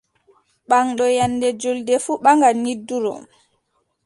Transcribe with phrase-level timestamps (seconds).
[0.69, 3.11] Ɓaŋɗo nyannde juulde fuu ɓaŋan nyidduɗo.